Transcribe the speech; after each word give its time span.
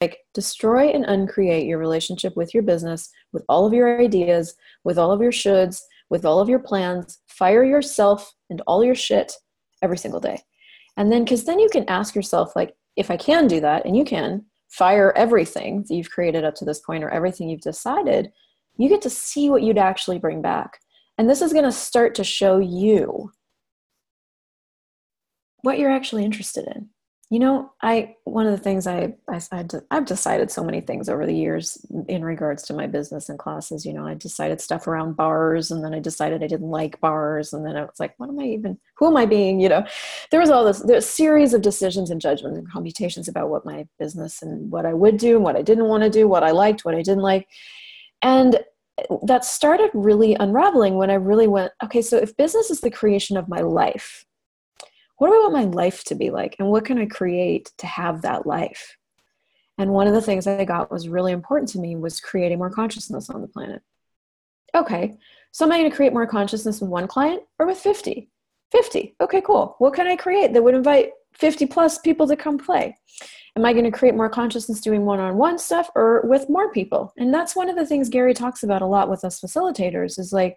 like 0.00 0.18
destroy 0.32 0.88
and 0.88 1.04
uncreate 1.04 1.66
your 1.66 1.78
relationship 1.78 2.36
with 2.36 2.54
your 2.54 2.62
business, 2.62 3.10
with 3.32 3.44
all 3.48 3.66
of 3.66 3.72
your 3.72 4.00
ideas, 4.00 4.54
with 4.84 4.98
all 4.98 5.12
of 5.12 5.20
your 5.20 5.32
shoulds, 5.32 5.80
with 6.08 6.24
all 6.24 6.40
of 6.40 6.48
your 6.48 6.58
plans, 6.58 7.18
fire 7.28 7.64
yourself 7.64 8.32
and 8.48 8.62
all 8.66 8.82
your 8.84 8.94
shit 8.94 9.32
every 9.82 9.98
single 9.98 10.20
day. 10.20 10.42
And 10.96 11.12
then, 11.12 11.24
because 11.24 11.44
then 11.44 11.58
you 11.58 11.68
can 11.70 11.88
ask 11.88 12.14
yourself, 12.14 12.56
like, 12.56 12.74
if 12.96 13.10
I 13.10 13.16
can 13.16 13.46
do 13.46 13.60
that, 13.60 13.86
and 13.86 13.96
you 13.96 14.04
can 14.04 14.44
fire 14.68 15.12
everything 15.16 15.84
that 15.88 15.94
you've 15.94 16.10
created 16.10 16.44
up 16.44 16.54
to 16.56 16.64
this 16.64 16.80
point 16.80 17.04
or 17.04 17.10
everything 17.10 17.48
you've 17.48 17.60
decided, 17.60 18.32
you 18.76 18.88
get 18.88 19.02
to 19.02 19.10
see 19.10 19.50
what 19.50 19.62
you'd 19.62 19.78
actually 19.78 20.18
bring 20.18 20.42
back. 20.42 20.78
And 21.18 21.28
this 21.28 21.42
is 21.42 21.52
going 21.52 21.64
to 21.64 21.72
start 21.72 22.14
to 22.16 22.24
show 22.24 22.58
you 22.58 23.30
what 25.62 25.78
you're 25.78 25.90
actually 25.90 26.24
interested 26.24 26.66
in 26.66 26.88
you 27.30 27.38
know 27.38 27.72
i 27.80 28.14
one 28.24 28.44
of 28.44 28.50
the 28.52 28.62
things 28.62 28.88
i, 28.88 29.14
I 29.28 29.40
i've 29.92 30.04
decided 30.04 30.50
so 30.50 30.64
many 30.64 30.80
things 30.80 31.08
over 31.08 31.24
the 31.24 31.34
years 31.34 31.78
in 32.08 32.24
regards 32.24 32.64
to 32.64 32.74
my 32.74 32.88
business 32.88 33.28
and 33.28 33.38
classes. 33.38 33.86
You 33.86 33.94
know 33.94 34.04
i 34.06 34.14
decided 34.14 34.60
stuff 34.60 34.86
around 34.88 35.16
bars 35.16 35.70
and 35.70 35.82
then 35.82 35.94
i 35.94 36.00
decided 36.00 36.42
i 36.42 36.48
didn't 36.48 36.70
like 36.70 37.00
bars 37.00 37.52
and 37.52 37.64
then 37.64 37.76
i 37.76 37.82
was 37.82 38.00
like 38.00 38.14
what 38.18 38.28
am 38.28 38.40
i 38.40 38.44
even 38.44 38.78
who 38.96 39.06
am 39.06 39.16
i 39.16 39.24
being? 39.24 39.60
You 39.60 39.68
know 39.68 39.86
there 40.30 40.40
was 40.40 40.50
all 40.50 40.64
this 40.64 40.80
there's 40.80 41.06
series 41.06 41.54
of 41.54 41.62
decisions 41.62 42.10
and 42.10 42.20
judgments 42.20 42.58
and 42.58 42.70
computations 42.70 43.28
about 43.28 43.48
what 43.48 43.64
my 43.64 43.86
business 43.98 44.42
and 44.42 44.70
what 44.70 44.84
i 44.84 44.92
would 44.92 45.16
do 45.16 45.36
and 45.36 45.44
what 45.44 45.56
i 45.56 45.62
didn't 45.62 45.86
want 45.86 46.02
to 46.02 46.10
do 46.10 46.26
what 46.26 46.42
i 46.42 46.50
liked 46.50 46.84
what 46.84 46.94
i 46.94 47.02
didn't 47.02 47.22
like. 47.22 47.48
And 48.22 48.60
that 49.22 49.46
started 49.46 49.90
really 49.94 50.34
unraveling 50.34 50.96
when 50.96 51.10
i 51.10 51.14
really 51.14 51.46
went 51.46 51.72
okay 51.82 52.02
so 52.02 52.18
if 52.18 52.36
business 52.36 52.70
is 52.70 52.80
the 52.82 52.90
creation 52.90 53.38
of 53.38 53.48
my 53.48 53.60
life 53.60 54.26
what 55.20 55.28
do 55.28 55.34
I 55.34 55.38
want 55.40 55.52
my 55.52 55.64
life 55.64 56.02
to 56.04 56.14
be 56.14 56.30
like? 56.30 56.56
And 56.58 56.70
what 56.70 56.86
can 56.86 56.96
I 56.96 57.04
create 57.04 57.70
to 57.76 57.86
have 57.86 58.22
that 58.22 58.46
life? 58.46 58.96
And 59.76 59.90
one 59.90 60.06
of 60.06 60.14
the 60.14 60.22
things 60.22 60.46
I 60.46 60.64
got 60.64 60.90
was 60.90 61.10
really 61.10 61.32
important 61.32 61.68
to 61.72 61.78
me 61.78 61.94
was 61.94 62.20
creating 62.20 62.56
more 62.56 62.70
consciousness 62.70 63.28
on 63.28 63.42
the 63.42 63.46
planet. 63.46 63.82
Okay, 64.74 65.12
so 65.52 65.66
am 65.66 65.72
I 65.72 65.78
going 65.78 65.90
to 65.90 65.94
create 65.94 66.14
more 66.14 66.26
consciousness 66.26 66.80
with 66.80 66.88
one 66.88 67.06
client 67.06 67.42
or 67.58 67.66
with 67.66 67.76
50? 67.76 68.30
50. 68.72 69.14
Okay, 69.20 69.42
cool. 69.42 69.74
What 69.76 69.92
can 69.92 70.06
I 70.06 70.16
create 70.16 70.54
that 70.54 70.62
would 70.62 70.74
invite 70.74 71.10
50 71.34 71.66
plus 71.66 71.98
people 71.98 72.26
to 72.26 72.34
come 72.34 72.56
play? 72.56 72.96
Am 73.58 73.66
I 73.66 73.74
going 73.74 73.84
to 73.84 73.90
create 73.90 74.14
more 74.14 74.30
consciousness 74.30 74.80
doing 74.80 75.04
one 75.04 75.20
on 75.20 75.36
one 75.36 75.58
stuff 75.58 75.90
or 75.94 76.22
with 76.24 76.48
more 76.48 76.72
people? 76.72 77.12
And 77.18 77.34
that's 77.34 77.54
one 77.54 77.68
of 77.68 77.76
the 77.76 77.84
things 77.84 78.08
Gary 78.08 78.32
talks 78.32 78.62
about 78.62 78.80
a 78.80 78.86
lot 78.86 79.10
with 79.10 79.22
us 79.22 79.38
facilitators 79.38 80.18
is 80.18 80.32
like, 80.32 80.56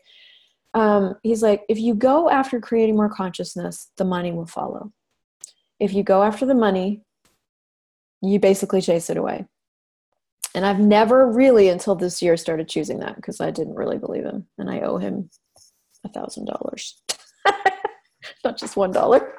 um, 0.74 1.16
he's 1.24 1.44
like, 1.44 1.64
if 1.70 1.80
you 1.80 1.94
go 1.94 2.30
after 2.30 2.60
creating 2.60 2.96
more 2.96 3.10
consciousness, 3.10 3.92
the 3.98 4.06
money 4.06 4.32
will 4.32 4.48
follow. 4.48 4.92
If 5.80 5.94
you 5.94 6.04
go 6.04 6.24
after 6.24 6.46
the 6.46 6.56
money, 6.56 7.02
you 8.22 8.40
basically 8.40 8.82
chase 8.82 9.10
it 9.10 9.18
away. 9.18 9.46
And 10.56 10.66
I've 10.66 10.80
never 10.80 11.30
really, 11.30 11.70
until 11.70 11.96
this 11.96 12.22
year, 12.22 12.38
started 12.38 12.68
choosing 12.68 13.00
that 13.00 13.16
because 13.16 13.42
I 13.42 13.52
didn't 13.52 13.76
really 13.76 13.98
believe 13.98 14.24
him, 14.24 14.48
and 14.58 14.70
I 14.70 14.82
owe 14.82 14.98
him 14.98 15.30
a 16.06 16.10
thousand 16.10 16.46
dollars, 16.46 17.02
not 18.44 18.58
just 18.58 18.76
one 18.76 18.92
dollar. 18.92 19.34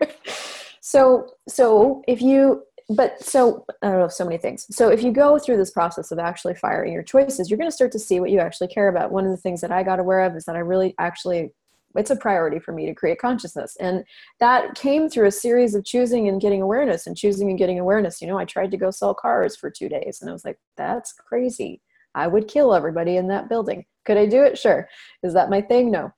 so, 0.80 1.28
so 1.48 2.02
if 2.08 2.22
you 2.22 2.62
but 2.88 3.22
so 3.22 3.66
I 3.82 3.90
don't 3.90 3.98
know 3.98 4.08
so 4.08 4.24
many 4.24 4.38
things. 4.38 4.66
So 4.74 4.88
if 4.88 5.02
you 5.02 5.12
go 5.12 5.38
through 5.38 5.58
this 5.58 5.70
process 5.70 6.10
of 6.10 6.18
actually 6.18 6.54
firing 6.54 6.92
your 6.92 7.02
choices, 7.02 7.50
you're 7.50 7.58
going 7.58 7.70
to 7.70 7.74
start 7.74 7.92
to 7.92 7.98
see 7.98 8.18
what 8.18 8.30
you 8.30 8.38
actually 8.38 8.68
care 8.68 8.88
about. 8.88 9.12
One 9.12 9.24
of 9.24 9.30
the 9.30 9.36
things 9.36 9.60
that 9.60 9.70
I 9.70 9.82
got 9.82 10.00
aware 10.00 10.20
of 10.20 10.34
is 10.36 10.44
that 10.46 10.56
I 10.56 10.60
really 10.60 10.94
actually 10.98 11.52
it's 11.96 12.10
a 12.10 12.16
priority 12.16 12.60
for 12.60 12.72
me 12.72 12.86
to 12.86 12.94
create 12.94 13.18
consciousness. 13.18 13.76
And 13.80 14.04
that 14.40 14.74
came 14.74 15.08
through 15.08 15.26
a 15.26 15.32
series 15.32 15.74
of 15.74 15.84
choosing 15.84 16.28
and 16.28 16.40
getting 16.40 16.62
awareness 16.62 17.06
and 17.06 17.16
choosing 17.16 17.48
and 17.48 17.58
getting 17.58 17.80
awareness. 17.80 18.22
You 18.22 18.28
know 18.28 18.38
i 18.38 18.44
tried 18.44 18.70
to 18.70 18.76
go 18.76 18.90
sell 18.90 19.14
cars 19.14 19.56
for 19.56 19.70
two 19.70 19.88
days 19.88 20.20
and 20.20 20.30
i 20.30 20.32
was 20.32 20.44
like 20.44 20.58
that's 20.76 21.12
crazy. 21.12 21.82
I 22.14 22.26
would 22.26 22.48
kill 22.48 22.74
everybody 22.74 23.16
in 23.16 23.28
that 23.28 23.48
building. 23.50 23.84
Could 24.06 24.16
i 24.16 24.24
do 24.24 24.42
it? 24.42 24.56
Sure. 24.58 24.88
Is 25.22 25.34
that 25.34 25.50
my 25.50 25.60
thing? 25.60 25.90
No 25.90 26.12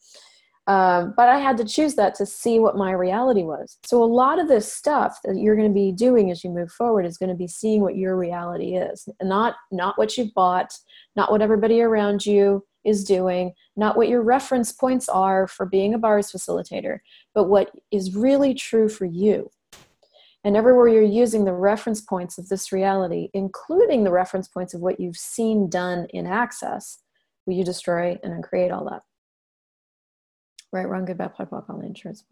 um, 0.70 1.14
but 1.16 1.28
I 1.28 1.38
had 1.38 1.56
to 1.56 1.64
choose 1.64 1.96
that 1.96 2.14
to 2.14 2.24
see 2.24 2.60
what 2.60 2.76
my 2.76 2.92
reality 2.92 3.42
was. 3.42 3.76
So 3.84 4.00
a 4.00 4.04
lot 4.04 4.38
of 4.38 4.46
this 4.46 4.72
stuff 4.72 5.18
that 5.24 5.36
you're 5.36 5.56
going 5.56 5.66
to 5.66 5.74
be 5.74 5.90
doing 5.90 6.30
as 6.30 6.44
you 6.44 6.50
move 6.50 6.70
forward 6.70 7.04
is 7.04 7.18
going 7.18 7.28
to 7.28 7.34
be 7.34 7.48
seeing 7.48 7.80
what 7.80 7.96
your 7.96 8.16
reality 8.16 8.76
is, 8.76 9.08
not 9.20 9.56
not 9.72 9.98
what 9.98 10.16
you've 10.16 10.32
bought, 10.32 10.72
not 11.16 11.32
what 11.32 11.42
everybody 11.42 11.80
around 11.80 12.24
you 12.24 12.64
is 12.84 13.02
doing, 13.02 13.52
not 13.74 13.96
what 13.96 14.08
your 14.08 14.22
reference 14.22 14.70
points 14.70 15.08
are 15.08 15.48
for 15.48 15.66
being 15.66 15.92
a 15.92 15.98
bars 15.98 16.30
facilitator, 16.30 17.00
but 17.34 17.48
what 17.48 17.72
is 17.90 18.14
really 18.14 18.54
true 18.54 18.88
for 18.88 19.06
you. 19.06 19.50
And 20.44 20.56
everywhere 20.56 20.86
you're 20.86 21.02
using 21.02 21.46
the 21.46 21.52
reference 21.52 22.00
points 22.00 22.38
of 22.38 22.48
this 22.48 22.70
reality, 22.70 23.28
including 23.34 24.04
the 24.04 24.12
reference 24.12 24.46
points 24.46 24.72
of 24.72 24.82
what 24.82 25.00
you've 25.00 25.16
seen 25.16 25.68
done 25.68 26.06
in 26.10 26.28
access, 26.28 27.00
will 27.44 27.54
you 27.54 27.64
destroy 27.64 28.16
and 28.22 28.32
uncreate 28.32 28.70
all 28.70 28.88
that? 28.88 29.02
Right, 30.72 30.88
wrong, 30.88 31.04
good, 31.04 31.18
bad, 31.18 31.34
POD, 31.34 31.50
POC, 31.50 31.64
all 31.70 31.82
insurance. 31.82 32.24